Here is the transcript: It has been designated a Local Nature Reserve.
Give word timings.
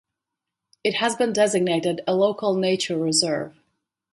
It 0.83 0.95
has 0.95 1.15
been 1.15 1.31
designated 1.31 2.01
a 2.07 2.15
Local 2.15 2.55
Nature 2.55 2.97
Reserve. 2.97 3.55